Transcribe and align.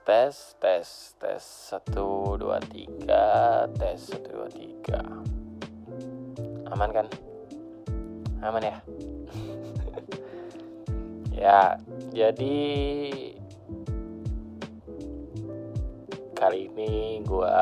tes 0.00 0.56
tes 0.56 0.88
tes 1.20 1.42
satu 1.44 2.40
dua 2.40 2.56
tiga 2.64 3.68
tes 3.76 4.00
satu 4.00 4.28
dua 4.32 4.48
tiga. 4.48 5.02
Aman 6.72 6.90
kan? 6.94 7.06
Aman 8.40 8.62
ya? 8.64 8.78
Ya 11.40 11.80
jadi 12.12 12.60
kali 16.36 16.68
ini 16.68 17.24
gue 17.24 17.56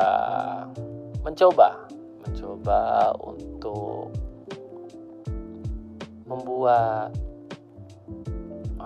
mencoba 1.23 1.87
mencoba 2.23 3.11
untuk 3.23 4.11
membuat 6.27 7.15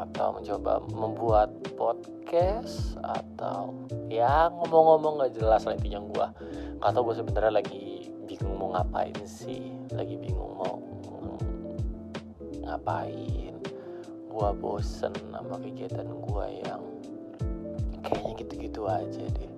atau 0.04 0.36
mencoba 0.36 0.84
membuat 0.92 1.50
podcast 1.80 3.00
atau 3.00 3.72
ya 4.12 4.52
ngomong-ngomong 4.52 5.24
gak 5.24 5.34
jelas 5.40 5.64
lah 5.64 5.74
intinya 5.80 6.02
gue 6.04 6.28
atau 6.84 7.00
gue 7.08 7.16
sebenarnya 7.16 7.54
lagi 7.64 8.12
bingung 8.28 8.60
mau 8.60 8.76
ngapain 8.76 9.16
sih 9.24 9.72
lagi 9.96 10.20
bingung 10.20 10.60
mau 10.60 10.76
ngapain. 12.74 13.54
Gue 14.34 14.50
bosen 14.58 15.14
sama 15.30 15.62
kegiatan 15.62 16.10
gue 16.10 16.46
yang 16.66 16.82
kayaknya 18.02 18.34
gitu-gitu 18.42 18.82
aja 18.90 19.24
deh. 19.30 19.52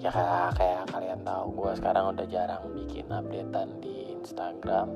Ya 0.00 0.10
kayak 0.54 0.88
kalian 0.88 1.20
tahu 1.26 1.46
gue 1.52 1.70
sekarang 1.76 2.16
udah 2.16 2.26
jarang 2.30 2.64
bikin 2.72 3.10
updatean 3.12 3.76
di 3.82 4.14
Instagram. 4.16 4.88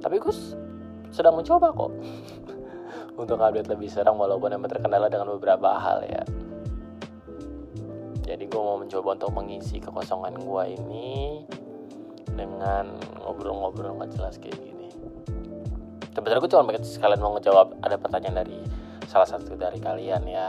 Tapi 0.00 0.16
gue 0.16 0.34
sedang 1.10 1.38
mencoba 1.38 1.70
kok. 1.70 1.92
Untuk 3.20 3.36
update 3.36 3.68
lebih 3.68 3.90
sering 3.92 4.16
walaupun 4.16 4.54
emang 4.54 4.70
terkendala 4.70 5.12
dengan 5.12 5.28
beberapa 5.36 5.76
hal 5.76 6.06
ya. 6.08 6.24
Jadi 8.24 8.46
gue 8.46 8.62
mau 8.62 8.78
mencoba 8.78 9.18
untuk 9.18 9.34
mengisi 9.34 9.82
kekosongan 9.82 10.38
gue 10.38 10.64
ini 10.78 11.42
dengan 12.30 12.94
ngobrol-ngobrol 13.18 13.98
nggak 13.98 14.14
jelas 14.14 14.38
kayak 14.38 14.54
gini. 14.54 14.86
Sebenarnya 16.14 16.38
gue 16.38 16.50
cuma 16.54 16.70
pengen 16.70 16.86
sekalian 16.86 17.18
mau 17.18 17.34
ngejawab 17.34 17.82
ada 17.82 17.98
pertanyaan 17.98 18.46
dari 18.46 18.62
salah 19.10 19.26
satu 19.26 19.58
dari 19.58 19.82
kalian 19.82 20.22
ya. 20.30 20.46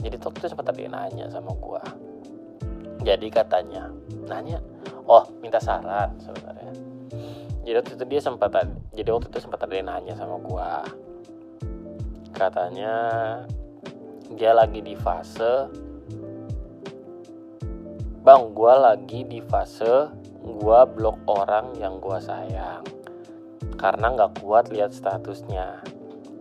Jadi 0.00 0.16
waktu 0.24 0.38
itu 0.40 0.48
sempat 0.48 0.72
yang 0.72 0.96
nanya 0.96 1.28
sama 1.28 1.52
gue 1.52 2.04
jadi 3.04 3.28
katanya 3.28 3.92
nanya 4.24 4.58
oh 5.04 5.28
minta 5.44 5.60
saran 5.60 6.16
sebenarnya 6.16 6.72
jadi 7.64 7.80
waktu 7.80 7.96
itu 7.96 8.04
dia 8.04 8.20
sempat 8.20 8.52
jadi 8.92 9.08
waktu 9.08 9.32
itu 9.32 9.40
sempat 9.40 9.64
ada 9.64 9.74
yang 9.74 9.88
nanya 9.88 10.14
sama 10.14 10.36
gua. 10.36 10.84
Katanya 12.36 12.94
dia 14.36 14.52
lagi 14.52 14.84
di 14.84 14.92
fase 14.92 15.72
bang 18.24 18.42
gua 18.52 18.92
lagi 18.92 19.24
di 19.24 19.40
fase 19.40 20.12
gua 20.44 20.84
blok 20.84 21.24
orang 21.24 21.72
yang 21.80 21.96
gua 22.04 22.20
sayang. 22.20 22.84
Karena 23.80 24.12
nggak 24.12 24.44
kuat 24.44 24.68
lihat 24.68 24.92
statusnya. 24.92 25.80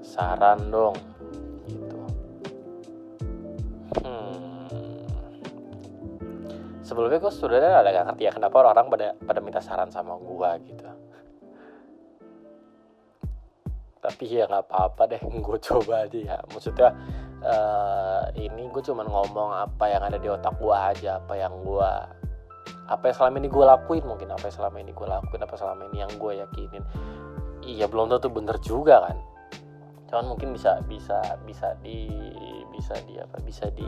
Saran 0.04 0.68
dong 0.70 1.13
sebelumnya 6.84 7.20
gue 7.24 7.32
sudah 7.32 7.58
ada 7.58 7.90
gak 7.90 8.06
ngerti 8.12 8.24
ya 8.28 8.32
kenapa 8.36 8.60
orang-orang 8.60 8.88
pada 8.92 9.08
pada 9.24 9.40
minta 9.40 9.60
saran 9.64 9.90
sama 9.90 10.20
gua 10.20 10.60
gitu. 10.60 10.84
Tapi 14.04 14.24
ya 14.28 14.44
nggak 14.52 14.68
apa-apa 14.68 15.16
deh 15.16 15.22
gue 15.48 15.58
coba 15.64 16.04
aja 16.04 16.20
ya. 16.20 16.38
Maksudnya 16.52 16.92
uh, 17.40 18.24
ini 18.36 18.68
gue 18.68 18.84
cuman 18.84 19.08
ngomong 19.08 19.50
apa 19.56 19.86
yang 19.88 20.04
ada 20.04 20.20
di 20.20 20.28
otak 20.28 20.60
gue 20.60 20.76
aja 20.76 21.24
apa 21.24 21.34
yang 21.40 21.56
gue 21.64 21.92
apa 22.84 23.04
yang 23.08 23.16
selama 23.16 23.36
ini 23.40 23.48
gue 23.48 23.64
lakuin 23.64 24.04
mungkin 24.04 24.28
apa 24.36 24.44
yang 24.52 24.56
selama 24.60 24.78
ini 24.84 24.92
gue 24.92 25.08
lakuin 25.08 25.42
apa 25.42 25.56
selama 25.56 25.82
ini 25.88 25.98
yang 26.04 26.12
gue 26.20 26.32
yakinin. 26.36 26.84
Iya 27.64 27.88
belum 27.88 28.12
tentu 28.12 28.28
bener 28.28 28.60
juga 28.60 29.08
kan. 29.08 29.18
Cuman 30.12 30.36
mungkin 30.36 30.52
bisa 30.52 30.84
bisa 30.84 31.24
bisa 31.48 31.80
di 31.80 32.12
bisa 32.76 33.00
di 33.08 33.16
apa 33.24 33.40
bisa 33.40 33.72
di 33.72 33.88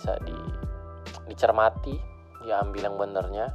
bisa 0.00 0.16
di 0.24 0.32
dicermati 1.28 2.00
ya 2.48 2.64
ambil 2.64 2.88
yang 2.88 2.96
benernya 2.96 3.46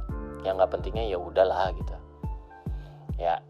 yang 0.46 0.54
nggak 0.54 0.78
pentingnya 0.78 1.10
ya 1.10 1.18
udahlah 1.18 1.74
gitu. 1.74 1.96
Ya. 3.18 3.42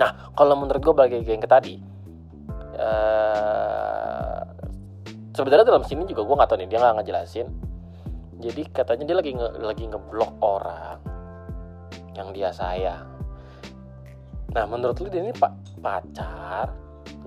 Nah 0.00 0.32
kalau 0.32 0.56
menurut 0.56 0.80
gue 0.80 0.94
balik 0.96 1.28
yang 1.28 1.44
ke 1.44 1.50
tadi 1.50 1.76
uh, 2.80 4.40
sebenarnya 5.36 5.68
dalam 5.68 5.84
sini 5.84 6.08
juga 6.08 6.24
gue 6.24 6.36
nggak 6.40 6.48
tahu 6.48 6.58
nih 6.64 6.68
dia 6.72 6.80
nggak 6.80 6.96
ngejelasin. 7.04 7.48
Jadi 8.40 8.62
katanya 8.72 9.04
dia 9.04 9.16
lagi 9.20 9.36
nge, 9.36 9.48
lagi 9.60 9.84
ngeblok 9.84 10.32
orang 10.40 10.96
yang 12.16 12.32
dia 12.32 12.48
sayang. 12.48 13.04
Nah 14.56 14.64
menurut 14.64 14.96
lu 15.04 15.12
dia 15.12 15.20
ini 15.20 15.36
pak 15.36 15.52
pacar 15.84 16.72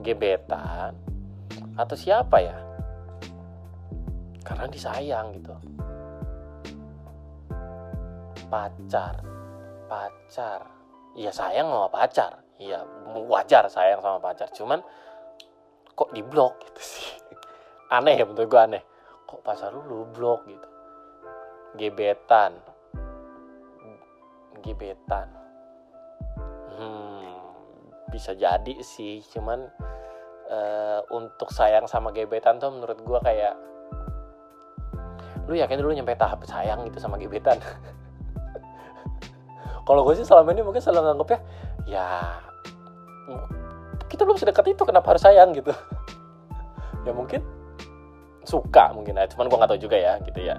gebetan 0.02 0.98
atau 1.78 1.94
siapa 1.94 2.42
ya 2.42 2.63
karena 4.44 4.68
disayang 4.68 5.34
gitu. 5.40 5.56
Pacar. 8.52 9.16
Pacar. 9.88 10.62
Iya 11.18 11.32
sayang 11.34 11.72
sama 11.72 11.90
pacar. 11.90 12.32
Iya 12.60 12.86
wajar 13.28 13.66
sayang 13.72 14.04
sama 14.04 14.20
pacar. 14.20 14.52
Cuman 14.54 14.80
kok 15.96 16.12
di 16.14 16.22
blok 16.22 16.60
gitu 16.70 16.82
sih? 16.84 17.08
Aneh 17.96 18.20
ya 18.20 18.28
menurut 18.28 18.48
gue 18.48 18.62
aneh. 18.62 18.84
Kok 19.26 19.42
pacar 19.42 19.74
lu 19.74 19.82
lu 19.88 20.06
blok 20.12 20.46
gitu? 20.46 20.70
Gebetan. 21.80 22.54
Gebetan. 24.62 25.28
Hmm 26.78 27.14
bisa 28.14 28.38
jadi 28.38 28.76
sih. 28.86 29.26
Cuman 29.34 29.66
uh, 30.54 31.02
untuk 31.10 31.50
sayang 31.50 31.90
sama 31.90 32.14
gebetan 32.14 32.62
tuh 32.62 32.70
menurut 32.70 33.02
gue 33.02 33.20
kayak 33.26 33.58
lu 35.48 35.60
yakin 35.60 35.80
dulu 35.80 35.92
nyampe 35.92 36.16
tahap 36.16 36.40
sayang 36.48 36.88
gitu 36.88 37.04
sama 37.04 37.20
gebetan? 37.20 37.60
Kalau 39.88 40.08
gue 40.08 40.16
sih 40.16 40.24
selama 40.24 40.56
ini 40.56 40.64
mungkin 40.64 40.80
selalu 40.80 41.12
nganggapnya 41.12 41.40
ya 41.84 42.40
kita 44.08 44.24
belum 44.24 44.38
sedekat 44.38 44.78
itu 44.78 44.84
kenapa 44.86 45.16
harus 45.16 45.24
sayang 45.26 45.56
gitu? 45.58 45.74
Ya 47.04 47.12
mungkin 47.12 47.44
suka 48.48 48.96
mungkin 48.96 49.20
ya 49.20 49.28
cuman 49.28 49.52
gue 49.52 49.60
nggak 49.60 49.76
tahu 49.76 49.82
juga 49.84 50.00
ya 50.00 50.16
gitu 50.24 50.40
ya. 50.40 50.56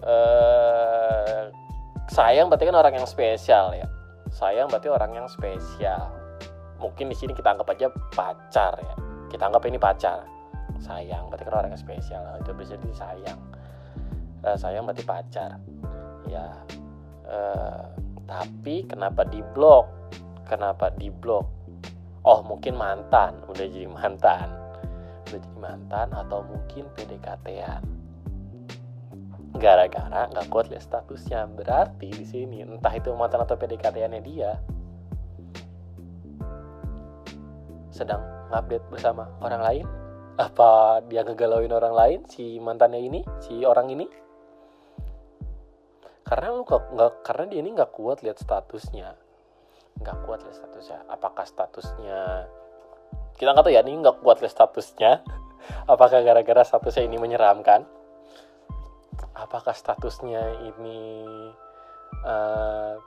Uh, 0.00 1.52
sayang 2.08 2.48
berarti 2.48 2.64
kan 2.64 2.76
orang 2.80 2.96
yang 2.96 3.04
spesial 3.04 3.76
ya? 3.76 3.84
Sayang 4.32 4.72
berarti 4.72 4.88
orang 4.88 5.12
yang 5.12 5.28
spesial. 5.28 6.08
Mungkin 6.80 7.12
di 7.12 7.16
sini 7.20 7.36
kita 7.36 7.52
anggap 7.52 7.68
aja 7.68 7.92
pacar 8.16 8.80
ya. 8.80 8.96
Kita 9.28 9.44
anggap 9.44 9.68
ini 9.68 9.76
pacar. 9.76 10.24
Sayang 10.80 11.28
berarti 11.28 11.44
kan 11.44 11.60
orang 11.60 11.76
yang 11.76 11.82
spesial 11.84 12.24
itu 12.40 12.56
bisa 12.56 12.80
disayang 12.80 13.36
uh, 14.46 14.56
sayang 14.56 14.86
berarti 14.86 15.02
pacar. 15.02 15.58
Ya. 16.30 16.54
Uh, 17.26 17.90
tapi 18.26 18.86
kenapa 18.86 19.26
di 19.26 19.42
blok 19.54 19.90
kenapa 20.46 20.94
di 20.94 21.10
blok 21.10 21.46
oh 22.22 22.40
mungkin 22.46 22.78
mantan. 22.78 23.42
Udah 23.50 23.66
jadi 23.66 23.90
mantan. 23.90 24.48
Udah 25.26 25.38
jadi 25.42 25.58
mantan 25.58 26.08
atau 26.14 26.46
mungkin 26.46 26.86
PDKT-an 26.94 27.96
gara-gara 29.56 30.28
nggak 30.30 30.46
kuat 30.52 30.68
lihat 30.68 30.84
statusnya. 30.84 31.48
Berarti 31.50 32.12
di 32.12 32.26
sini 32.26 32.62
entah 32.62 32.92
itu 32.92 33.10
mantan 33.16 33.42
atau 33.42 33.56
PDKT-annya 33.56 34.20
dia 34.22 34.52
sedang 37.90 38.20
update 38.52 38.84
bersama 38.92 39.26
orang 39.40 39.62
lain. 39.64 39.86
Apa 40.36 41.00
dia 41.08 41.24
ngegalauin 41.24 41.72
orang 41.72 41.94
lain 41.96 42.18
si 42.28 42.60
mantannya 42.60 43.00
ini 43.00 43.24
si 43.40 43.64
orang 43.64 43.88
ini 43.88 44.04
karena 46.26 46.46
lu 46.50 46.66
gak, 46.66 46.82
gak 46.98 47.12
karena 47.22 47.44
dia 47.46 47.60
ini 47.62 47.70
nggak 47.78 47.94
kuat 47.94 48.18
lihat 48.26 48.42
statusnya. 48.42 49.14
Nggak 50.02 50.16
kuat 50.26 50.42
lihat 50.42 50.56
statusnya. 50.58 50.98
Apakah 51.06 51.46
statusnya 51.46 52.50
kita 53.38 53.52
nggak 53.52 53.64
tahu 53.68 53.74
ya 53.76 53.86
ini 53.86 54.02
nggak 54.02 54.18
kuat 54.26 54.42
lihat 54.42 54.52
statusnya. 54.52 55.22
Apakah 55.92 56.26
gara-gara 56.26 56.66
statusnya 56.66 57.06
ini 57.06 57.16
menyeramkan? 57.22 57.86
Apakah 59.38 59.70
statusnya 59.70 60.66
ini 60.66 61.22
uh, 62.26 62.98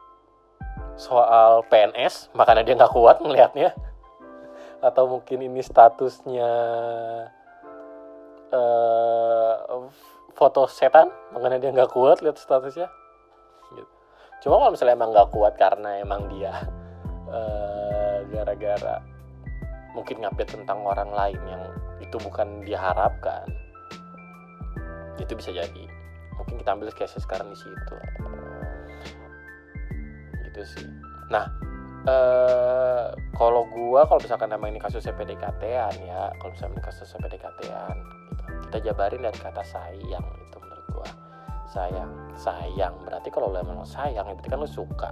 soal 0.96 1.64
PNS 1.68 2.32
makanya 2.36 2.64
dia 2.64 2.76
nggak 2.76 2.94
kuat 2.96 3.20
melihatnya 3.24 3.72
atau 4.88 5.08
mungkin 5.08 5.44
ini 5.44 5.64
statusnya 5.64 6.52
uh, 8.52 9.88
foto 10.36 10.68
setan 10.68 11.12
makanya 11.36 11.58
dia 11.60 11.72
nggak 11.72 11.92
kuat 11.92 12.20
lihat 12.20 12.40
statusnya 12.40 12.92
cuma 14.40 14.56
kalau 14.60 14.72
misalnya 14.72 14.96
emang 14.96 15.12
nggak 15.12 15.30
kuat 15.36 15.54
karena 15.60 16.00
emang 16.04 16.32
dia 16.32 16.54
gara 18.30 18.56
gara-gara 18.56 18.98
mungkin 19.94 20.22
ngupdate 20.22 20.54
tentang 20.54 20.82
orang 20.86 21.12
lain 21.12 21.42
yang 21.50 21.64
itu 22.00 22.16
bukan 22.22 22.62
diharapkan 22.64 23.46
itu 25.20 25.36
bisa 25.36 25.52
jadi. 25.52 25.86
Mungkin 26.40 26.56
kita 26.64 26.72
ambil 26.72 26.90
case 26.96 27.20
sekarang 27.20 27.52
di 27.52 27.58
situ. 27.60 27.96
Gitu 30.48 30.62
sih. 30.64 30.88
Nah 31.28 31.46
eh 32.08 33.12
kalau 33.36 33.68
gua 33.68 34.08
kalau 34.08 34.24
misalkan 34.24 34.50
emang 34.56 34.72
ini 34.72 34.80
kasusnya 34.80 35.12
PDKT-an 35.20 35.96
ya 36.08 36.32
kalau 36.40 36.56
misalnya 36.56 36.80
ini 36.80 36.84
kasusnya 36.88 37.20
PDKT-an 37.28 37.96
gitu, 38.32 38.44
kita 38.72 38.78
jabarin 38.88 39.22
dari 39.28 39.36
kata 39.36 39.64
sayang 39.68 40.26
itu 40.40 40.58
menurut 40.64 40.88
gua 40.96 41.10
sayang 41.70 42.34
sayang. 42.34 42.98
Berarti 43.06 43.30
kalau 43.30 43.54
lo 43.54 43.62
emang 43.62 43.86
sayang 43.86 44.26
berarti 44.26 44.50
kan 44.50 44.60
lo 44.60 44.70
suka. 44.70 45.10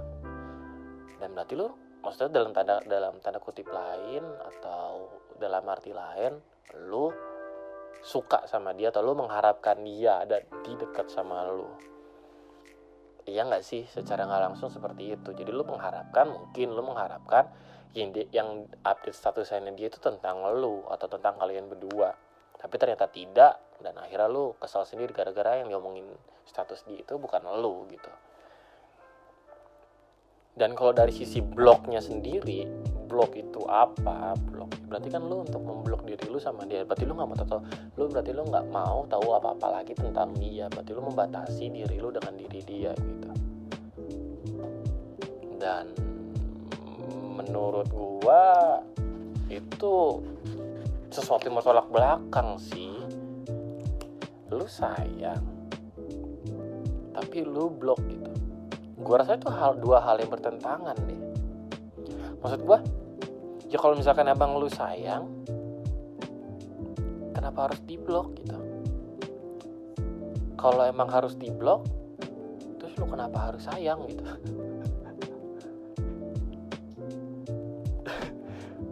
Dan 1.18 1.32
berarti 1.34 1.54
lo 1.54 1.98
maksudnya 2.02 2.42
dalam 2.42 2.50
tanda 2.54 2.82
dalam 2.86 3.14
tanda 3.22 3.38
kutip 3.38 3.70
lain 3.70 4.22
atau 4.22 5.10
dalam 5.38 5.62
arti 5.70 5.94
lain 5.94 6.34
lo 6.90 7.14
suka 8.02 8.46
sama 8.46 8.74
dia 8.74 8.90
atau 8.94 9.02
lo 9.02 9.14
mengharapkan 9.18 9.82
dia 9.82 10.22
ada 10.22 10.42
di 10.62 10.72
dekat 10.74 11.06
sama 11.10 11.46
lo. 11.46 11.78
Iya 13.28 13.44
nggak 13.44 13.64
sih? 13.64 13.84
Secara 13.84 14.24
nggak 14.24 14.42
langsung 14.52 14.72
seperti 14.72 15.14
itu. 15.14 15.30
Jadi 15.36 15.50
lo 15.52 15.62
mengharapkan 15.62 16.26
mungkin 16.32 16.72
lo 16.72 16.82
mengharapkan 16.82 17.50
yang 17.96 18.12
di, 18.12 18.24
yang 18.32 18.68
update 18.84 19.16
statusnya 19.16 19.68
dia 19.72 19.88
itu 19.88 20.00
tentang 20.00 20.44
lo 20.56 20.88
atau 20.88 21.06
tentang 21.06 21.36
kalian 21.36 21.68
berdua. 21.68 22.14
Tapi 22.58 22.74
ternyata 22.80 23.06
tidak 23.06 23.67
dan 23.78 23.94
akhirnya 23.98 24.26
lo 24.26 24.58
kesal 24.58 24.82
sendiri 24.82 25.14
gara-gara 25.14 25.62
yang 25.62 25.70
diomongin 25.70 26.06
status 26.46 26.82
dia 26.88 27.02
itu 27.02 27.14
bukan 27.14 27.46
lo 27.46 27.86
gitu. 27.86 28.10
Dan 30.58 30.74
kalau 30.74 30.90
dari 30.90 31.14
sisi 31.14 31.38
blognya 31.38 32.02
sendiri 32.02 32.66
blog 33.06 33.38
itu 33.38 33.62
apa? 33.70 34.34
Blog 34.50 34.74
berarti 34.90 35.08
kan 35.14 35.22
lu 35.22 35.46
untuk 35.46 35.62
memblok 35.62 36.02
diri 36.02 36.26
lu 36.26 36.42
sama 36.42 36.66
dia 36.66 36.82
berarti 36.82 37.06
lu 37.06 37.14
nggak 37.14 37.28
mau 37.30 37.38
tahu 37.38 37.60
lu 37.94 38.04
berarti 38.10 38.30
lu 38.34 38.42
nggak 38.42 38.66
mau 38.66 39.06
tahu 39.06 39.26
apa 39.38 39.54
apa 39.54 39.66
lagi 39.80 39.94
tentang 39.94 40.34
dia 40.34 40.66
berarti 40.66 40.90
lu 40.92 41.02
membatasi 41.06 41.64
diri 41.70 41.96
lu 42.02 42.10
dengan 42.10 42.34
diri 42.34 42.60
dia 42.66 42.92
gitu. 42.98 43.30
Dan 45.62 45.94
menurut 47.38 47.86
gua 47.94 48.82
itu 49.46 50.20
sesuatu 51.08 51.48
yang 51.48 51.62
tolak 51.62 51.88
belakang 51.88 52.60
sih 52.60 53.07
lu 54.48 54.64
sayang 54.64 55.44
tapi 57.12 57.42
lu 57.42 57.66
blok 57.68 57.98
gitu. 58.06 58.30
Gua 59.02 59.22
rasa 59.22 59.34
itu 59.34 59.50
hal 59.50 59.78
dua 59.78 59.98
hal 60.02 60.22
yang 60.22 60.30
bertentangan 60.30 60.96
deh 61.06 61.22
maksud 62.38 62.62
gua 62.62 62.78
ya 63.66 63.76
kalau 63.76 63.98
misalkan 63.98 64.30
abang 64.30 64.54
lu 64.56 64.70
sayang 64.70 65.26
kenapa 67.34 67.70
harus 67.70 67.80
diblok 67.86 68.34
gitu? 68.38 68.58
Kalau 70.58 70.82
emang 70.82 71.06
harus 71.10 71.38
diblok 71.38 71.86
terus 72.78 72.94
lu 72.98 73.06
kenapa 73.06 73.50
harus 73.50 73.62
sayang 73.66 74.06
gitu? 74.10 74.22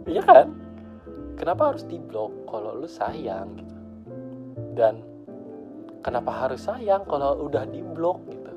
Iya 0.07 0.23
kan? 0.23 0.55
Kenapa 1.35 1.75
harus 1.75 1.83
diblok 1.83 2.31
kalau 2.47 2.79
lu 2.79 2.87
sayang 2.87 3.59
gitu? 3.59 3.75
Dan 4.79 5.03
kenapa 6.07 6.31
harus 6.31 6.63
sayang 6.63 7.03
kalau 7.03 7.35
udah 7.43 7.67
diblok 7.67 8.23
gitu? 8.31 8.51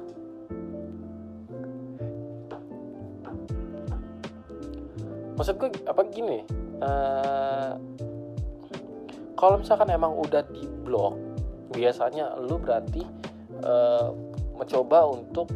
Maksud 5.34 5.58
gue 5.58 5.68
apa 5.90 6.02
gini 6.14 6.46
uh, 6.78 7.74
kalau 9.34 9.58
misalkan 9.58 9.90
emang 9.90 10.14
udah 10.14 10.46
di 10.46 10.68
blok 10.86 11.18
biasanya 11.74 12.38
lu 12.38 12.62
berarti 12.62 13.02
uh, 13.66 14.14
mencoba 14.54 15.10
untuk 15.10 15.50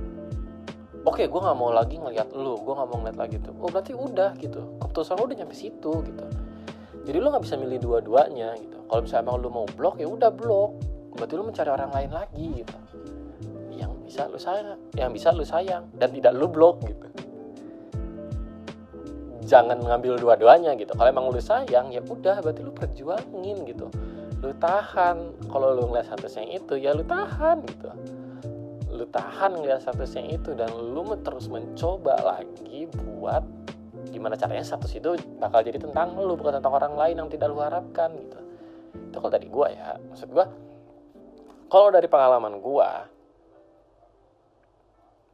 oke 1.04 1.14
okay, 1.14 1.28
gue 1.30 1.36
nggak 1.36 1.58
mau 1.60 1.70
lagi 1.70 2.00
ngeliat 2.00 2.32
lu 2.34 2.58
gue 2.58 2.74
nggak 2.74 2.88
mau 2.90 2.98
ngeliat 3.06 3.18
lagi 3.22 3.36
tuh. 3.38 3.54
Oh 3.62 3.70
berarti 3.70 3.94
udah 3.94 4.34
gitu. 4.42 4.82
Keputusan 4.82 5.14
lu 5.14 5.30
udah 5.30 5.36
nyampe 5.46 5.54
situ 5.54 5.92
gitu. 6.02 6.26
Jadi 7.06 7.16
lu 7.22 7.30
nggak 7.30 7.44
bisa 7.44 7.54
milih 7.54 7.78
dua-duanya 7.78 8.56
gitu. 8.58 8.82
Kalau 8.88 9.00
misalnya 9.04 9.30
emang 9.30 9.36
lu 9.38 9.48
mau 9.52 9.66
blok 9.78 10.00
ya 10.00 10.08
udah 10.10 10.32
blok 10.32 10.93
berarti 11.14 11.34
lu 11.38 11.44
mencari 11.46 11.70
orang 11.70 11.90
lain 11.94 12.10
lagi 12.10 12.46
gitu. 12.62 12.76
Yang 13.74 13.92
bisa 14.06 14.22
lu 14.30 14.38
sayang 14.38 14.78
yang 14.94 15.10
bisa 15.10 15.28
lu 15.30 15.46
sayang 15.46 15.90
dan 15.94 16.10
tidak 16.10 16.32
lu 16.34 16.46
blok 16.50 16.82
gitu. 16.86 17.06
Jangan 19.44 19.76
ngambil 19.76 20.16
dua-duanya 20.18 20.72
gitu. 20.74 20.96
Kalau 20.96 21.08
emang 21.08 21.28
lu 21.28 21.40
sayang 21.40 21.92
ya 21.92 22.00
udah 22.00 22.40
berarti 22.40 22.60
lu 22.64 22.72
perjuangin 22.72 23.56
gitu. 23.68 23.92
Lu 24.40 24.52
tahan. 24.56 25.48
Kalau 25.52 25.76
lu 25.76 25.92
ngeliat 25.92 26.08
statusnya 26.08 26.58
itu 26.58 26.80
ya 26.80 26.96
lu 26.96 27.04
tahan 27.04 27.60
gitu. 27.68 27.88
Lu 28.94 29.04
tahan 29.10 29.60
ngeliat 29.60 29.84
statusnya 29.84 30.32
itu 30.32 30.56
dan 30.56 30.72
lu 30.72 31.04
terus 31.20 31.52
mencoba 31.52 32.16
lagi 32.24 32.88
buat 32.88 33.44
gimana 34.08 34.38
caranya 34.38 34.62
status 34.62 34.94
itu 34.94 35.18
bakal 35.42 35.60
jadi 35.60 35.80
tentang 35.80 36.14
lu 36.14 36.38
bukan 36.38 36.62
tentang 36.62 36.74
orang 36.76 36.94
lain 36.94 37.18
yang 37.20 37.28
tidak 37.28 37.52
lu 37.52 37.60
harapkan 37.60 38.14
gitu. 38.16 38.38
Itu 39.12 39.16
kalau 39.20 39.32
dari 39.32 39.48
gua 39.52 39.68
ya. 39.68 40.00
Maksud 40.08 40.28
gua 40.32 40.46
kalau 41.74 41.90
dari 41.90 42.06
pengalaman 42.06 42.62
gua 42.62 43.02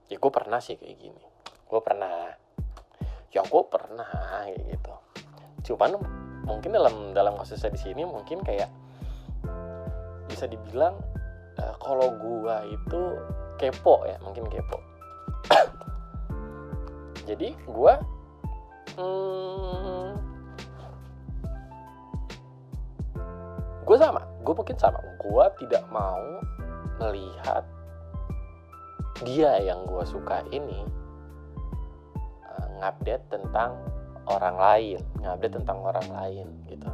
ya 0.09 0.17
gue 0.17 0.33
pernah 0.33 0.57
sih 0.57 0.81
kayak 0.81 0.97
gini. 0.97 1.25
Gue 1.69 1.81
pernah. 1.85 2.33
Ya 3.31 3.45
gue 3.45 3.63
pernah 3.69 4.49
gitu. 4.57 4.95
Cuman 5.69 6.01
mungkin 6.49 6.73
dalam 6.73 7.13
dalam 7.13 7.37
kasusnya 7.37 7.71
di 7.71 7.79
sini 7.79 8.03
mungkin 8.09 8.41
kayak 8.41 8.73
bisa 10.33 10.49
dibilang 10.49 10.97
uh, 11.61 11.75
kalau 11.79 12.09
gue 12.17 12.57
itu 12.73 13.01
kepo 13.61 14.03
ya 14.09 14.17
mungkin 14.25 14.49
kepo. 14.49 14.81
Jadi 17.29 17.55
gue 17.55 17.95
hmm, 18.97 20.09
gue 23.87 23.97
sama 24.01 24.30
gue 24.41 24.55
mungkin 24.57 24.77
sama 24.81 25.01
gue 25.21 25.45
tidak 25.65 25.85
mau 25.93 26.21
melihat 27.01 27.65
dia 29.21 29.61
yang 29.61 29.85
gue 29.85 30.05
suka 30.09 30.45
ini 30.49 30.85
ngupdate 32.81 33.29
tentang 33.29 33.77
orang 34.25 34.57
lain 34.57 35.01
ngupdate 35.21 35.55
tentang 35.61 35.79
orang 35.85 36.09
lain 36.09 36.47
gitu. 36.67 36.89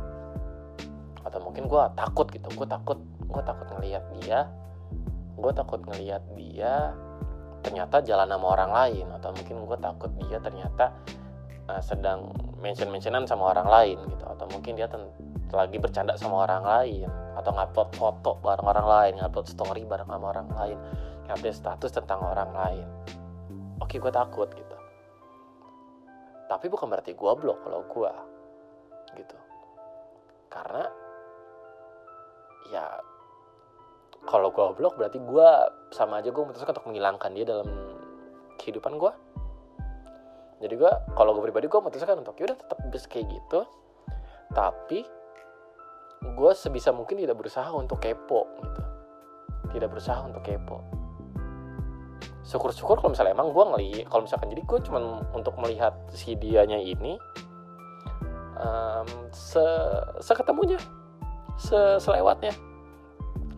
Atau 1.22 1.38
mungkin 1.42 1.70
gue 1.70 1.82
takut 1.94 2.26
gitu 2.30 2.50
gue 2.54 2.66
takut 2.66 2.98
gue 3.26 3.42
takut 3.42 3.66
ngelihat 3.78 4.04
dia 4.18 4.50
gue 5.36 5.52
takut 5.54 5.80
ngelihat 5.86 6.22
dia 6.34 6.94
ternyata 7.62 7.98
jalan 8.02 8.30
sama 8.30 8.46
orang 8.54 8.70
lain 8.72 9.06
atau 9.10 9.30
mungkin 9.34 9.56
gue 9.66 9.78
takut 9.82 10.10
dia 10.22 10.38
ternyata 10.38 10.94
uh, 11.66 11.82
sedang 11.82 12.30
mention 12.62 12.90
mentionan 12.90 13.26
sama 13.26 13.54
orang 13.54 13.66
lain 13.66 13.98
gitu. 14.10 14.24
Atau 14.26 14.46
mungkin 14.50 14.78
dia 14.78 14.90
lagi 15.54 15.78
bercanda 15.78 16.18
sama 16.18 16.48
orang 16.48 16.64
lain 16.66 17.08
atau 17.38 17.50
ngupload 17.54 17.90
foto 17.94 18.40
bareng 18.42 18.66
orang 18.66 18.86
lain 18.86 19.12
ngupload 19.22 19.46
story 19.46 19.86
bareng 19.86 20.08
sama 20.10 20.26
orang 20.34 20.48
lain 20.50 20.78
ngupdate 21.26 21.58
status 21.58 21.90
tentang 21.94 22.22
orang 22.22 22.50
lain. 22.50 22.86
Oke 23.78 24.02
gue 24.02 24.10
takut 24.10 24.48
gitu. 24.50 24.76
Tapi 26.46 26.66
bukan 26.70 26.86
berarti 26.86 27.14
gue 27.14 27.32
blok 27.38 27.58
kalau 27.62 27.82
gue 27.86 28.12
gitu. 29.18 29.38
Karena 30.50 30.86
ya 32.70 32.86
kalau 34.26 34.50
gue 34.50 34.66
blok 34.74 34.98
berarti 34.98 35.22
gue 35.22 35.48
sama 35.94 36.18
aja 36.18 36.34
gue 36.34 36.42
memutuskan 36.42 36.74
untuk 36.74 36.88
menghilangkan 36.90 37.30
dia 37.30 37.46
dalam 37.46 37.68
kehidupan 38.58 38.98
gue 38.98 39.12
jadi 40.56 40.74
gue 40.74 40.92
kalau 41.12 41.36
gue 41.36 41.44
pribadi 41.44 41.68
gue 41.68 41.80
memutuskan 41.80 42.16
untuk 42.16 42.36
yaudah 42.40 42.56
tetap 42.56 42.78
bisa 42.88 43.06
kayak 43.12 43.28
gitu. 43.28 43.60
Tapi 44.56 45.04
gue 46.34 46.50
sebisa 46.56 46.90
mungkin 46.90 47.20
tidak 47.20 47.38
berusaha 47.38 47.68
untuk 47.70 48.02
kepo 48.02 48.48
gitu. 48.64 48.82
Tidak 49.76 49.88
berusaha 49.90 50.18
untuk 50.24 50.42
kepo. 50.42 50.82
Syukur-syukur 52.46 53.02
kalau 53.02 53.12
misalnya 53.12 53.34
emang 53.34 53.50
gue 53.50 53.64
ngeli 53.74 53.92
kalau 54.06 54.24
misalkan 54.24 54.50
jadi 54.50 54.62
gue 54.62 54.78
cuma 54.86 55.22
untuk 55.34 55.54
melihat 55.58 55.94
si 56.14 56.38
dianya 56.38 56.78
ini 56.78 57.18
um, 58.58 59.08
se 59.34 59.62
seketemunya 60.22 60.78
se 61.58 62.00
selewatnya. 62.00 62.54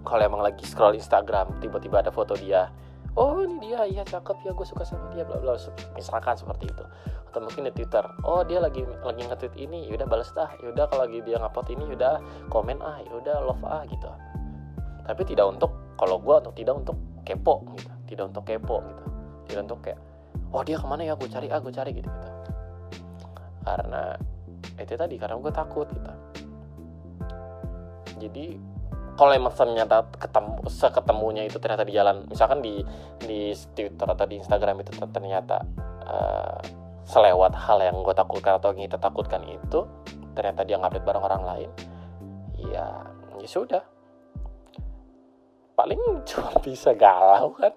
Kalau 0.03 0.23
emang 0.25 0.41
lagi 0.41 0.65
scroll 0.65 0.97
Instagram 0.97 1.61
tiba-tiba 1.61 2.01
ada 2.01 2.09
foto 2.09 2.33
dia 2.33 2.73
oh 3.19 3.43
ini 3.43 3.59
dia. 3.59 3.83
Iya 3.83 4.07
cakep. 4.07 4.47
Ya 4.47 4.55
gue 4.55 4.67
suka 4.67 4.87
sama 4.87 5.11
dia 5.11 5.27
bla 5.27 5.43
bla. 5.43 5.59
Misalkan 5.99 6.39
seperti 6.39 6.71
itu. 6.71 6.85
Atau 7.29 7.43
mungkin 7.43 7.67
di 7.67 7.73
Twitter 7.75 8.07
oh 8.23 8.47
dia 8.47 8.63
lagi 8.63 8.87
lagi 9.03 9.27
nge-tweet 9.27 9.59
ini. 9.59 9.91
Yaudah 9.91 10.07
balas 10.07 10.31
dah. 10.33 10.55
Yaudah 10.63 10.87
kalau 10.87 11.11
lagi 11.11 11.19
dia 11.27 11.43
ngupload 11.43 11.69
ini 11.75 11.85
yaudah 11.91 12.23
komen 12.49 12.79
ah 12.79 13.03
yaudah 13.11 13.43
love 13.43 13.65
ah 13.67 13.83
gitu. 13.91 14.07
Tapi 15.03 15.23
tidak 15.27 15.51
untuk 15.51 15.75
kalau 15.99 16.23
gue 16.23 16.35
untuk 16.39 16.55
tidak 16.55 16.75
untuk 16.79 16.97
kepo 17.27 17.67
gitu. 17.75 17.91
Tidak 18.07 18.25
untuk 18.31 18.47
kepo 18.47 18.79
gitu. 18.87 19.05
Tidak 19.51 19.63
untuk 19.67 19.83
kayak 19.83 19.99
oh 20.55 20.63
dia 20.63 20.79
ke 20.79 20.87
mana 20.87 21.03
ya? 21.03 21.19
Gue 21.19 21.27
cari 21.27 21.51
ah 21.51 21.59
gue 21.59 21.75
cari 21.75 21.91
gitu 21.99 22.07
gitu 22.07 22.39
karena 23.69 24.17
itu 24.81 24.95
tadi 24.97 25.15
karena 25.21 25.37
gue 25.37 25.53
takut 25.53 25.87
gitu. 25.93 26.13
Jadi 28.19 28.47
kalau 29.19 29.35
emang 29.35 29.51
ternyata 29.51 30.07
ketemu 30.15 30.63
seketemunya 30.71 31.43
itu 31.51 31.59
ternyata 31.59 31.83
di 31.83 31.91
jalan 31.91 32.23
misalkan 32.31 32.63
di 32.63 32.79
di 33.19 33.51
Twitter 33.75 34.07
atau 34.07 34.23
di 34.31 34.39
Instagram 34.39 34.79
itu 34.87 34.95
ternyata 35.11 35.59
uh, 36.07 36.63
selewat 37.03 37.51
hal 37.59 37.83
yang 37.83 37.99
gue 38.07 38.15
takutkan 38.15 38.63
atau 38.63 38.71
yang 38.71 38.87
kita 38.87 39.03
takutkan 39.03 39.43
itu 39.43 39.83
ternyata 40.39 40.63
dia 40.63 40.79
ngupdate 40.79 41.03
bareng 41.03 41.25
orang 41.27 41.43
lain 41.43 41.71
ya 42.71 42.87
ya 43.43 43.49
sudah. 43.51 43.83
Paling 45.75 45.99
cuma 46.31 46.55
bisa 46.63 46.95
galau 46.95 47.51
kan 47.59 47.75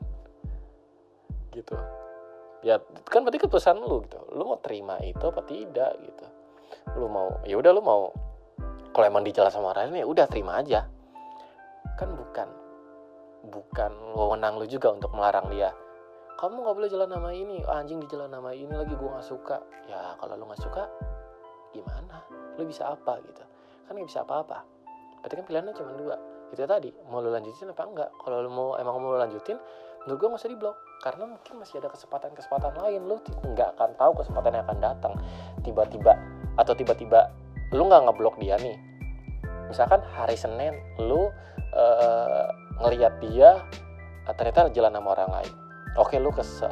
gitu. 1.57 1.73
Ya 2.61 2.77
kan 3.09 3.25
berarti 3.25 3.41
keputusan 3.41 3.81
lu 3.81 4.05
gitu 4.05 4.21
lu 4.37 4.45
mau 4.45 4.61
terima 4.61 5.01
itu 5.01 5.25
apa 5.25 5.41
tidak 5.49 5.97
gitu. 6.05 6.25
Lu 7.01 7.09
mau 7.09 7.41
ya 7.49 7.57
udah 7.57 7.73
lu 7.73 7.81
mau 7.81 8.13
kalau 8.93 9.09
emang 9.09 9.25
dijelas 9.25 9.49
sama 9.49 9.73
orang 9.73 9.89
lain 9.89 10.05
ya 10.05 10.07
udah 10.07 10.25
terima 10.29 10.61
aja 10.61 10.90
kan 11.99 12.09
bukan. 12.13 12.47
Bukan 13.41 13.91
wewenang 14.13 14.61
lu 14.61 14.69
juga 14.69 14.93
untuk 14.93 15.11
melarang 15.17 15.49
dia. 15.49 15.73
Kamu 16.37 16.61
nggak 16.61 16.75
boleh 16.77 16.89
jalan 16.89 17.09
nama 17.09 17.29
ini. 17.33 17.61
Oh, 17.65 17.73
anjing 17.73 18.01
di 18.01 18.07
jalan 18.09 18.29
nama 18.29 18.53
ini 18.53 18.73
lagi 18.73 18.93
gue 18.93 19.09
nggak 19.09 19.25
suka. 19.25 19.61
Ya 19.89 20.17
kalau 20.17 20.37
lu 20.37 20.45
nggak 20.49 20.61
suka 20.61 20.89
gimana? 21.73 22.25
Lu 22.57 22.65
bisa 22.65 22.89
apa 22.89 23.17
gitu? 23.25 23.41
Kan 23.85 23.97
nggak 23.97 24.09
bisa 24.09 24.21
apa-apa. 24.25 24.65
Berarti 25.21 25.33
kan 25.37 25.45
pilihannya 25.45 25.73
cuma 25.77 25.91
dua. 25.97 26.15
Itu 26.51 26.65
tadi 26.65 26.89
mau 27.07 27.23
lu 27.23 27.29
lanjutin 27.29 27.71
apa 27.71 27.83
enggak? 27.85 28.09
Kalau 28.21 28.41
lu 28.41 28.49
mau 28.49 28.69
emang 28.77 28.97
mau 28.99 29.15
lu 29.15 29.19
lanjutin 29.21 29.57
menurut 30.01 30.17
gue 30.17 30.27
nggak 30.33 30.41
usah 30.41 30.49
diblok 30.49 30.77
karena 31.05 31.23
mungkin 31.29 31.53
masih 31.61 31.77
ada 31.77 31.89
kesempatan-kesempatan 31.93 32.73
lain. 32.77 33.01
Lu 33.05 33.15
nggak 33.21 33.69
akan 33.77 33.89
tahu 33.97 34.11
kesempatan 34.21 34.51
yang 34.57 34.65
akan 34.65 34.79
datang. 34.81 35.13
Tiba-tiba 35.61 36.13
atau 36.57 36.73
tiba-tiba 36.73 37.29
lu 37.71 37.85
nggak 37.87 38.01
ngeblok 38.09 38.35
dia 38.41 38.57
nih. 38.57 38.77
Misalkan 39.69 40.03
hari 40.11 40.35
Senin 40.35 40.75
lu 40.99 41.31
uh, 41.81 42.45
ngelihat 42.85 43.17
dia 43.17 43.65
uh, 44.29 44.33
ternyata 44.37 44.69
jalan 44.69 44.93
sama 44.93 45.09
orang 45.17 45.31
lain. 45.41 45.53
Oke 45.97 46.21
lu 46.21 46.29
kesel. 46.29 46.71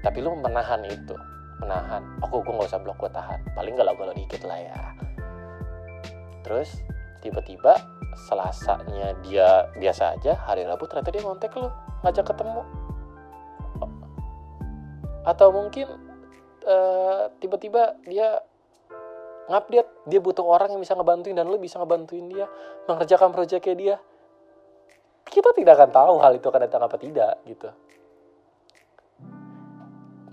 Tapi 0.00 0.18
lu 0.24 0.32
menahan 0.40 0.80
itu. 0.88 1.14
Menahan. 1.60 2.02
Aku 2.24 2.40
gue 2.40 2.52
nggak 2.52 2.68
usah 2.72 2.80
blok 2.80 2.98
gue 3.04 3.10
tahan. 3.12 3.40
Paling 3.52 3.76
galau-galau 3.76 4.16
dikit 4.16 4.42
lah 4.44 4.58
ya. 4.58 4.80
Terus 6.44 6.80
tiba-tiba 7.24 7.80
selasanya 8.28 9.16
dia 9.24 9.66
biasa 9.80 10.14
aja 10.14 10.36
hari 10.44 10.62
Rabu 10.68 10.86
ternyata 10.86 11.10
dia 11.10 11.24
ngontek 11.24 11.56
lu 11.56 11.72
ngajak 12.04 12.26
ketemu. 12.28 12.62
Atau 15.24 15.48
mungkin 15.56 15.88
uh, 16.68 17.32
tiba-tiba 17.40 17.96
dia 18.04 18.44
ngupdate 19.48 19.83
dia 20.04 20.20
butuh 20.20 20.44
orang 20.44 20.76
yang 20.76 20.80
bisa 20.84 20.92
ngebantuin 20.92 21.32
dan 21.32 21.48
lu 21.48 21.56
bisa 21.56 21.80
ngebantuin 21.80 22.28
dia 22.28 22.46
mengerjakan 22.84 23.32
proyeknya 23.32 23.74
dia. 23.74 23.96
Kita 25.24 25.56
tidak 25.56 25.80
akan 25.80 25.90
tahu 25.90 26.14
hal 26.20 26.32
itu 26.36 26.46
akan 26.46 26.60
datang 26.68 26.82
apa 26.84 26.96
tidak 27.00 27.40
gitu. 27.48 27.72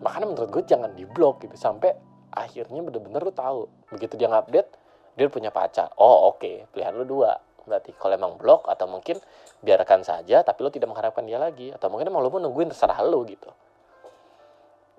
Makanya 0.03 0.27
menurut 0.27 0.49
gue 0.51 0.63
jangan 0.67 0.91
di 0.91 1.07
blok 1.07 1.47
gitu. 1.47 1.55
Sampai 1.55 1.95
akhirnya 2.35 2.83
bener-bener 2.83 3.23
lu 3.23 3.31
tahu. 3.31 3.71
Begitu 3.95 4.19
dia 4.19 4.27
ngupdate 4.27 4.69
dia 5.15 5.27
punya 5.31 5.49
pacar. 5.55 5.95
Oh 5.95 6.35
oke. 6.35 6.43
Okay. 6.43 6.55
pilihan 6.75 6.91
lu 6.91 7.07
dua. 7.07 7.39
Berarti 7.63 7.95
kalau 7.95 8.13
emang 8.19 8.35
blok 8.35 8.67
atau 8.67 8.89
mungkin 8.91 9.15
biarkan 9.63 10.03
saja 10.03 10.43
tapi 10.43 10.59
lu 10.67 10.69
tidak 10.73 10.91
mengharapkan 10.91 11.23
dia 11.23 11.39
lagi. 11.39 11.71
Atau 11.71 11.87
mungkin 11.87 12.11
emang 12.11 12.27
lu 12.27 12.29
mau 12.29 12.43
nungguin 12.43 12.75
terserah 12.75 12.99
lu 13.07 13.23
gitu. 13.23 13.47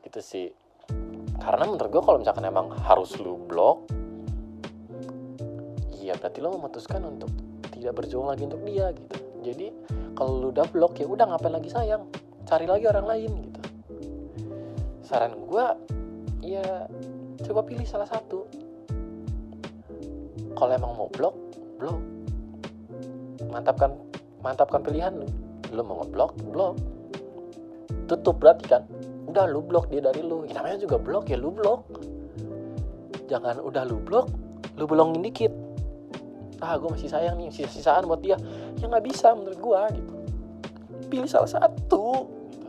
Gitu 0.01 0.21
sih. 0.25 0.49
Karena 1.37 1.69
menurut 1.69 1.93
gue 1.93 2.03
kalau 2.03 2.19
misalkan 2.23 2.49
emang 2.49 2.73
harus 2.89 3.13
lu 3.21 3.37
blok 3.37 4.02
ya 6.13 6.21
berarti 6.21 6.39
lo 6.45 6.53
memutuskan 6.53 7.01
untuk 7.09 7.33
tidak 7.73 7.97
berjuang 7.97 8.29
lagi 8.29 8.45
untuk 8.45 8.61
dia 8.69 8.93
gitu. 8.93 9.17
Jadi 9.41 9.67
kalau 10.13 10.39
lu 10.39 10.49
udah 10.53 10.69
blok 10.69 11.01
ya 11.01 11.09
udah 11.09 11.25
ngapain 11.25 11.57
lagi 11.57 11.73
sayang? 11.73 12.05
Cari 12.45 12.69
lagi 12.69 12.85
orang 12.85 13.07
lain 13.09 13.31
gitu. 13.49 13.61
Saran 15.01 15.33
gue 15.49 15.67
ya 16.45 16.85
coba 17.49 17.65
pilih 17.65 17.89
salah 17.89 18.05
satu. 18.05 18.45
Kalau 20.53 20.73
emang 20.77 20.93
mau 20.95 21.09
blok 21.09 21.35
blok 21.81 21.99
mantapkan 23.49 23.97
mantapkan 24.45 24.85
pilihan 24.85 25.17
lu. 25.17 25.27
Lu 25.73 25.81
mau 25.81 26.05
ngeblok 26.05 26.37
blok 26.53 26.77
tutup 28.05 28.37
berarti 28.37 28.69
kan? 28.69 28.85
Udah 29.33 29.49
lu 29.49 29.65
blok 29.65 29.89
dia 29.89 30.05
dari 30.05 30.21
lu. 30.21 30.45
Ya, 30.45 30.61
namanya 30.61 30.77
juga 30.77 31.01
blok 31.01 31.33
ya 31.33 31.41
lu 31.41 31.49
blok 31.49 31.89
jangan 33.33 33.65
udah 33.65 33.89
lu 33.89 33.97
blok 33.97 34.29
lu 34.77 34.85
bolongin 34.85 35.25
dikit 35.25 35.62
ah 36.63 36.79
gue 36.79 36.89
masih 36.95 37.11
sayang 37.11 37.35
nih 37.43 37.51
sisa-sisaan 37.51 38.07
buat 38.07 38.23
dia. 38.23 38.39
Ya 38.79 38.87
nggak 38.87 39.05
bisa 39.11 39.35
menurut 39.35 39.59
gue 39.59 39.81
gitu. 39.99 40.15
Pilih 41.11 41.29
salah 41.29 41.51
satu 41.51 42.31
gitu. 42.39 42.69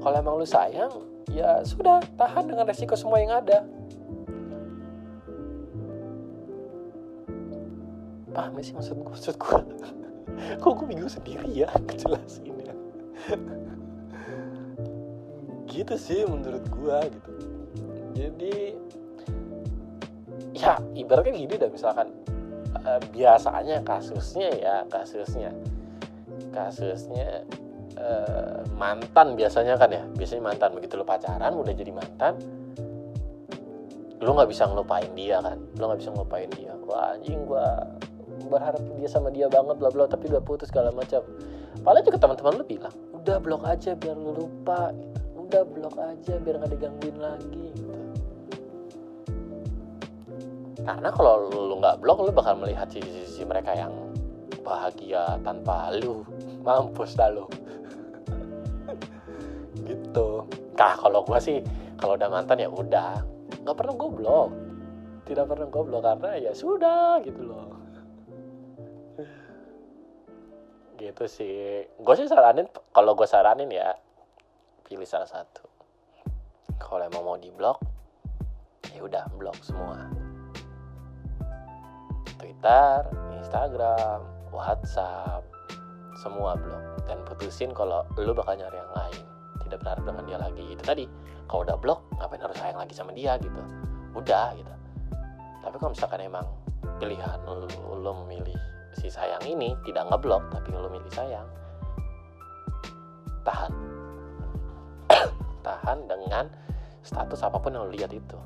kalau 0.00 0.16
emang 0.16 0.40
lu 0.40 0.48
sayang 0.48 0.88
ya 1.28 1.60
sudah 1.60 2.00
tahan 2.16 2.48
dengan 2.48 2.64
resiko 2.64 2.96
semua 2.96 3.20
yang 3.20 3.36
ada. 3.36 3.68
Paham 8.32 8.56
sih 8.64 8.72
maksud 8.72 8.96
gue 8.96 9.04
maksud 9.04 9.36
gue 9.36 9.58
kok 10.64 10.72
gue 10.72 10.86
bingung 10.88 11.12
sendiri 11.12 11.52
ya 11.52 11.68
jelasin 12.00 12.56
ya. 12.64 12.74
Gitu 15.68 15.94
sih 16.00 16.24
menurut 16.24 16.64
gue 16.64 16.98
gitu. 17.12 17.32
Jadi 18.16 18.74
ya 20.60 20.76
ibaratnya 20.92 21.32
gini 21.32 21.54
dah 21.56 21.70
misalkan 21.72 22.08
uh, 22.84 23.00
biasanya 23.10 23.80
kasusnya 23.80 24.48
ya 24.60 24.76
kasusnya 24.92 25.50
kasusnya 26.52 27.42
uh, 27.96 28.60
mantan 28.76 29.34
biasanya 29.34 29.74
kan 29.80 29.90
ya 29.90 30.04
biasanya 30.14 30.52
mantan. 30.52 30.76
Begitu 30.76 31.00
lo 31.00 31.04
pacaran 31.04 31.52
udah 31.56 31.74
jadi 31.74 31.92
mantan 31.92 32.36
lu 34.20 34.36
nggak 34.36 34.52
bisa 34.52 34.68
ngelupain 34.68 35.08
dia 35.16 35.40
kan 35.40 35.56
lu 35.80 35.88
nggak 35.88 36.00
bisa 36.04 36.10
ngelupain 36.12 36.50
dia. 36.52 36.76
Wah 36.84 37.16
anjing 37.16 37.48
gua 37.48 37.88
berharap 38.52 38.82
dia 39.00 39.08
sama 39.08 39.32
dia 39.32 39.48
banget 39.48 39.80
bla 39.80 39.88
bla 39.88 40.04
tapi 40.04 40.28
udah 40.28 40.44
putus 40.44 40.68
segala 40.68 40.92
macam. 40.92 41.24
Paling 41.80 42.04
juga 42.04 42.18
teman-teman 42.20 42.60
lu 42.60 42.64
bilang 42.68 42.92
udah 43.20 43.36
blok 43.36 43.62
aja 43.68 43.92
biar 43.96 44.16
lu 44.16 44.32
lupa 44.32 44.96
gitu. 44.96 45.20
udah 45.36 45.62
blok 45.68 45.96
aja 46.00 46.34
biar 46.40 46.54
nggak 46.56 46.72
digangguin 46.72 47.16
lagi 47.20 47.68
gitu 47.76 48.09
karena 50.84 51.08
kalau 51.12 51.48
lu 51.52 51.76
nggak 51.80 52.00
blok 52.00 52.24
lu 52.24 52.32
bakal 52.32 52.56
melihat 52.56 52.88
sisi-sisi 52.88 53.44
mereka 53.44 53.76
yang 53.76 53.92
bahagia 54.64 55.36
tanpa 55.44 55.92
lu. 56.00 56.24
Mampus 56.66 57.16
dah 57.16 57.28
lu. 57.32 57.44
Gitu. 59.88 60.28
Nah 60.76 60.94
kalau 60.96 61.20
gue 61.24 61.38
sih 61.40 61.58
kalau 62.00 62.16
udah 62.16 62.28
mantan 62.32 62.60
ya 62.64 62.68
udah. 62.68 63.20
Nggak 63.64 63.76
pernah 63.76 63.94
gue 63.96 64.10
blok. 64.10 64.50
Tidak 65.28 65.44
pernah 65.46 65.66
gue 65.68 65.82
blok 65.84 66.02
karena 66.02 66.30
ya 66.40 66.52
sudah 66.56 67.20
gitu 67.22 67.40
loh. 67.44 67.70
Gitu 71.00 71.24
sih. 71.28 71.84
Gue 72.00 72.14
sih 72.16 72.26
saranin 72.28 72.68
kalau 72.92 73.12
gue 73.12 73.28
saranin 73.28 73.68
ya 73.68 73.92
pilih 74.84 75.06
salah 75.06 75.28
satu. 75.28 75.64
Kalau 76.80 77.04
emang 77.04 77.22
mau 77.22 77.36
di 77.36 77.52
blok 77.52 77.78
ya 78.90 79.06
udah 79.06 79.24
blok 79.38 79.54
semua 79.62 80.19
Twitter, 82.60 83.08
Instagram, 83.40 84.20
WhatsApp, 84.52 85.40
semua 86.12 86.60
blog. 86.60 87.08
Dan 87.08 87.24
putusin 87.24 87.72
kalau 87.72 88.04
lu 88.20 88.36
bakal 88.36 88.52
nyari 88.52 88.76
yang 88.76 88.92
lain. 88.92 89.24
Tidak 89.64 89.80
berharap 89.80 90.04
dengan 90.04 90.28
dia 90.28 90.36
lagi. 90.36 90.64
Itu 90.68 90.84
tadi 90.84 91.08
kalau 91.48 91.64
udah 91.64 91.80
blok 91.80 92.04
ngapain 92.20 92.44
harus 92.44 92.60
sayang 92.60 92.76
lagi 92.76 92.92
sama 92.92 93.16
dia 93.16 93.40
gitu. 93.40 93.64
Udah 94.12 94.52
gitu. 94.60 94.68
Tapi 95.64 95.76
kalau 95.80 95.96
misalkan 95.96 96.20
emang 96.20 96.44
pilihan 97.00 97.40
lu, 97.48 97.64
lu 97.96 98.12
memilih 98.28 98.60
si 98.92 99.08
sayang 99.08 99.40
ini 99.48 99.72
tidak 99.88 100.12
ngeblok 100.12 100.52
tapi 100.52 100.68
lu 100.68 100.92
milih 100.92 101.12
sayang 101.16 101.48
tahan. 103.40 103.72
Tahan 105.64 105.98
dengan 106.04 106.44
status 107.00 107.40
apa 107.40 107.56
pun 107.56 107.72
yang 107.72 107.88
lu 107.88 107.96
lihat 107.96 108.12
itu 108.12 108.36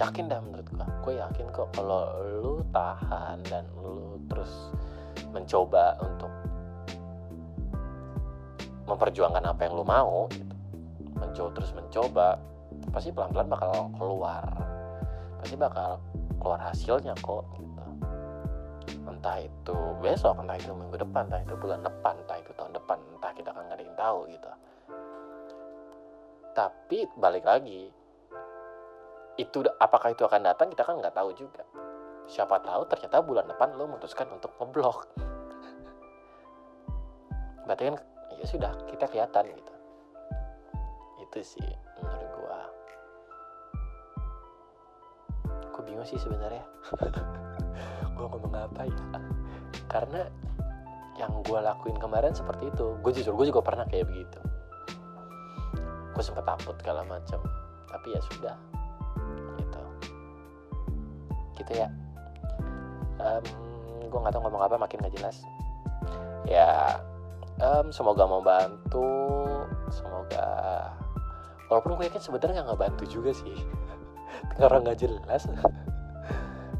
yakin 0.00 0.32
dah 0.32 0.40
menurut 0.40 0.64
gue 0.64 0.86
gue 1.04 1.14
yakin 1.20 1.46
kok 1.52 1.68
kalau 1.76 2.08
lu 2.40 2.64
tahan 2.72 3.36
dan 3.52 3.68
lu 3.76 4.16
terus 4.32 4.72
mencoba 5.36 6.00
untuk 6.00 6.32
memperjuangkan 8.88 9.44
apa 9.44 9.60
yang 9.68 9.76
lu 9.76 9.84
mau 9.84 10.26
gitu. 10.32 10.56
mencoba 11.20 11.50
terus 11.52 11.70
mencoba 11.76 12.28
pasti 12.90 13.12
pelan-pelan 13.12 13.48
bakal 13.52 13.92
keluar. 14.00 14.50
Pasti 15.44 15.54
bakal 15.54 16.00
keluar 16.40 16.60
hasilnya 16.64 17.12
kok 17.20 17.44
gitu. 17.60 17.86
Entah 19.04 19.36
itu 19.44 19.76
besok 20.00 20.40
entah 20.40 20.56
itu 20.56 20.72
minggu 20.72 20.96
depan 20.96 21.28
entah 21.28 21.44
itu 21.44 21.54
bulan 21.60 21.84
depan 21.84 22.16
entah 22.24 22.38
itu 22.40 22.50
tahun 22.56 22.72
depan 22.72 22.98
entah 23.14 23.32
kita 23.36 23.50
kan 23.52 23.62
nggak 23.68 23.76
ada 23.78 23.84
yang 23.84 23.98
tahu 24.00 24.18
gitu. 24.32 24.48
Tapi 26.56 26.98
balik 27.20 27.44
lagi 27.44 27.99
itu 29.40 29.64
apakah 29.80 30.12
itu 30.12 30.22
akan 30.28 30.44
datang? 30.44 30.68
Kita 30.68 30.84
kan 30.84 31.00
nggak 31.00 31.16
tahu 31.16 31.32
juga. 31.32 31.64
Siapa 32.28 32.60
tahu 32.60 32.84
ternyata 32.86 33.24
bulan 33.24 33.48
depan 33.48 33.72
lo 33.74 33.88
memutuskan 33.88 34.28
untuk 34.28 34.52
ngeblok. 34.60 35.08
Berarti 37.66 37.82
kan 37.88 37.96
ya 38.36 38.44
sudah 38.44 38.72
kita 38.92 39.08
kelihatan 39.08 39.44
gitu. 39.56 39.74
Itu 41.24 41.38
sih 41.40 41.68
menurut 41.96 42.30
gua. 42.36 42.60
Aku 45.72 45.80
bingung 45.88 46.04
sih 46.04 46.20
sebenarnya. 46.20 46.62
Gua 48.20 48.28
ngomong 48.36 48.52
apa 48.52 48.84
ya? 48.84 49.00
Karena 49.92 50.28
yang 51.16 51.40
gua 51.48 51.64
lakuin 51.64 51.96
kemarin 51.96 52.36
seperti 52.36 52.68
itu. 52.68 53.00
Gue 53.00 53.12
jujur 53.16 53.32
gue 53.36 53.48
juga 53.48 53.64
pernah 53.64 53.88
kayak 53.88 54.08
begitu. 54.08 54.40
Gue 56.12 56.24
sempet 56.24 56.44
takut 56.44 56.76
segala 56.80 57.04
macam. 57.04 57.40
Tapi 57.88 58.12
ya 58.12 58.20
sudah 58.24 58.56
gitu 61.60 61.72
ya. 61.76 61.88
Um, 63.20 63.44
gue 64.10 64.18
nggak 64.18 64.34
tahu 64.34 64.42
ngomong 64.48 64.62
apa 64.64 64.76
makin 64.80 65.04
gak 65.04 65.14
jelas. 65.14 65.44
Ya 66.48 66.98
um, 67.60 67.92
semoga 67.94 68.26
bantu 68.26 69.06
semoga 69.92 70.48
walaupun 71.70 71.98
gue 72.00 72.10
yakin 72.10 72.22
sebenarnya 72.22 72.66
nggak 72.66 72.80
bantu 72.80 73.04
juga 73.06 73.30
sih. 73.30 73.56
Karena 74.58 74.82
nggak 74.82 74.98
jelas. 74.98 75.46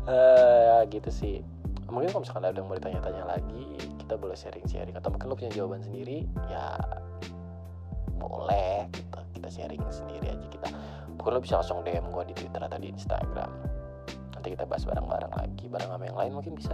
Uh, 0.08 0.82
gitu 0.94 1.10
sih. 1.12 1.36
Mungkin 1.90 2.14
kalau 2.14 2.22
misalkan 2.22 2.46
ada 2.46 2.54
yang 2.54 2.70
mau 2.70 2.78
ditanya-tanya 2.78 3.24
lagi 3.26 3.78
kita 4.02 4.14
boleh 4.18 4.34
sharing-sharing. 4.34 4.94
Atau 4.98 5.14
mungkin 5.14 5.30
lo 5.30 5.38
punya 5.38 5.52
jawaban 5.54 5.82
sendiri 5.84 6.26
ya 6.50 6.74
boleh. 8.18 8.90
Gitu 8.90 9.18
kita 9.38 9.48
sharing 9.48 9.82
sendiri 9.92 10.26
aja 10.34 10.46
kita. 10.50 10.68
Pokoknya 11.20 11.36
lo 11.36 11.42
bisa 11.44 11.54
langsung 11.60 11.84
DM 11.84 12.06
gue 12.10 12.24
di 12.32 12.34
Twitter 12.34 12.60
atau 12.64 12.78
di 12.80 12.88
Instagram 12.90 13.69
nanti 14.40 14.56
kita 14.56 14.64
bahas 14.64 14.88
bareng-bareng 14.88 15.32
lagi. 15.36 15.64
Bareng 15.68 15.92
sama 15.92 16.04
yang 16.08 16.18
lain 16.18 16.32
mungkin 16.32 16.52
bisa. 16.56 16.72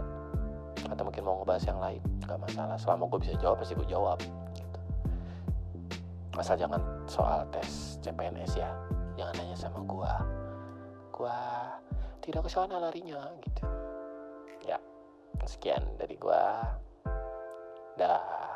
Atau 0.86 1.02
mungkin 1.02 1.22
mau 1.26 1.42
ngebahas 1.42 1.64
yang 1.66 1.82
lain. 1.82 2.00
Gak 2.22 2.38
masalah. 2.38 2.78
Selama 2.78 3.10
gue 3.10 3.18
bisa 3.26 3.34
jawab 3.42 3.58
pasti 3.58 3.74
gue 3.74 3.88
jawab. 3.90 4.22
Gitu. 4.54 4.78
asal 6.36 6.54
jangan 6.60 6.78
soal 7.10 7.42
tes 7.50 7.98
CPNS 8.06 8.54
ya. 8.54 8.70
Jangan 9.18 9.34
nanya 9.34 9.56
sama 9.58 9.82
gue 9.82 10.12
gue 11.16 11.40
tidak 12.20 12.44
ke 12.44 12.50
sana 12.52 12.76
larinya 12.76 13.24
gitu. 13.40 13.64
Ya 14.68 14.76
sekian 15.48 15.80
dari 15.96 16.20
gue 16.20 16.42
dah 17.96 18.55